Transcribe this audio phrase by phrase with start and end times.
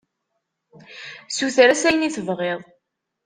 [1.35, 2.61] Suter-as ayen i tebɣiḍ.